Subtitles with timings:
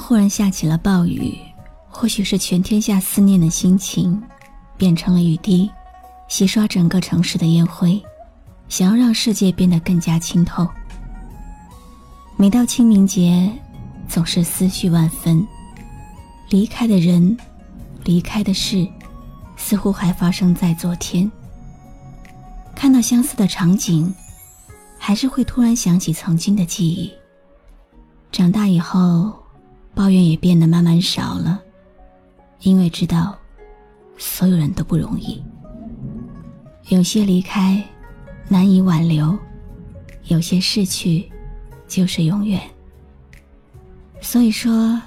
[0.00, 1.36] 忽然下起了暴雨，
[1.88, 4.20] 或许是全天下思念的心情
[4.76, 5.70] 变成了雨滴，
[6.28, 8.02] 洗刷整个城市的烟灰，
[8.68, 10.66] 想要让世界变得更加清透。
[12.36, 13.52] 每到清明节，
[14.08, 15.46] 总是思绪万分，
[16.48, 17.36] 离开的人，
[18.02, 18.88] 离开的事，
[19.56, 21.30] 似乎还发生在昨天。
[22.74, 24.12] 看到相似的场景，
[24.98, 27.12] 还是会突然想起曾经的记忆。
[28.32, 29.32] 长大以后。
[30.00, 31.60] 抱怨也变得慢慢少了，
[32.60, 33.38] 因为知道，
[34.16, 35.44] 所有人都不容易。
[36.88, 37.84] 有些离开，
[38.48, 39.36] 难以挽留；
[40.28, 41.30] 有些逝去，
[41.86, 42.62] 就是永远。
[44.22, 44.98] 所以说，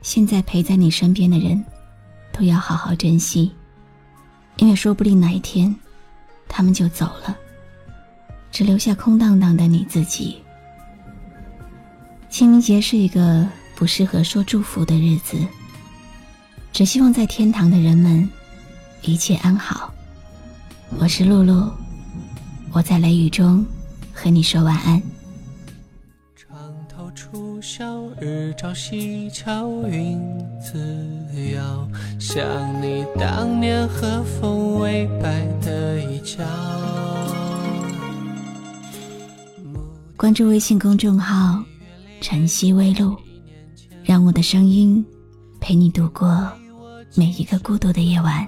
[0.00, 1.62] 现在陪在你身边的人，
[2.32, 3.52] 都要好好珍惜，
[4.56, 5.76] 因为说不定哪一天，
[6.48, 7.36] 他们就走了，
[8.50, 10.40] 只留下空荡荡的你自己。
[12.30, 13.46] 清明节是一个。
[13.82, 15.36] 不适合说祝福的日子，
[16.72, 18.30] 只希望在天堂的人们
[19.00, 19.92] 一切安好。
[21.00, 21.68] 我是露露，
[22.70, 23.66] 我在雷雨中
[24.12, 25.02] 和你说晚安。
[26.36, 27.84] 床头初晓，
[28.20, 30.16] 日照西桥，云
[30.60, 31.88] 自遥，
[32.20, 32.40] 想
[32.80, 36.44] 你当年和风微摆的衣角。
[40.16, 41.60] 关注微信公众号
[42.22, 43.16] “晨曦微露”。
[44.12, 45.02] 让我的声音
[45.58, 46.46] 陪你度过
[47.14, 48.46] 每一个孤独的夜晚。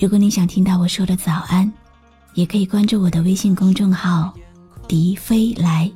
[0.00, 1.70] 如果你想听到我说的早安，
[2.32, 4.32] 也可以关注我的微信公众号
[4.88, 5.92] “笛飞来”。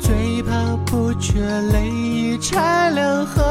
[0.00, 1.34] 最怕不觉
[1.70, 3.44] 泪已拆两行。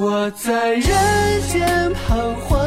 [0.00, 0.90] 我在人
[1.48, 2.58] 间彷徨，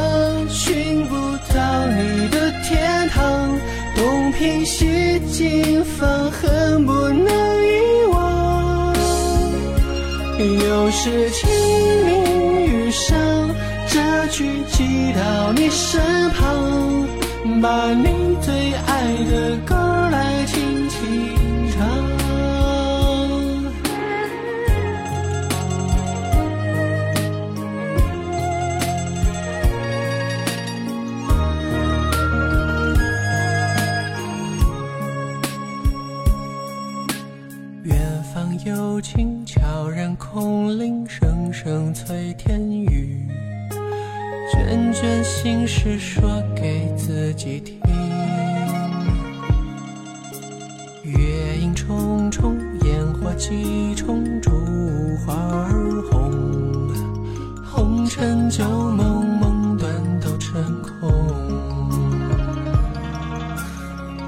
[5.26, 7.26] 西凑，放恨不能
[7.64, 7.68] 遗
[8.12, 8.94] 忘。
[10.38, 11.48] 又是清
[12.06, 12.10] 明
[12.66, 13.18] 雨上，
[13.88, 17.06] 这句寄到你身旁，
[17.60, 18.52] 把你最
[18.86, 18.87] 爱
[37.88, 43.26] 远方有琴悄然空灵，声声催天雨。
[44.52, 47.80] 卷卷心事说给自己听。
[51.02, 54.50] 月影重重，烟火几重，烛
[55.24, 56.30] 花儿红。
[57.64, 59.90] 红尘旧梦，梦断
[60.20, 61.08] 都成空。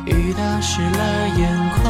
[0.07, 1.90] 雨打湿了眼眶，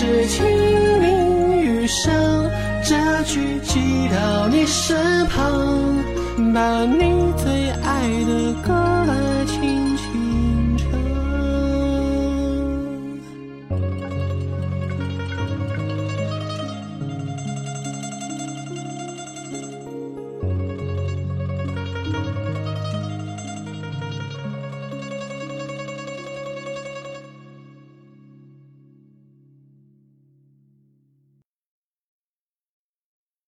[0.00, 0.46] 是清
[0.98, 2.10] 明雨上，
[2.82, 6.02] 这句寄到你身旁，
[6.54, 9.09] 把你最爱的歌。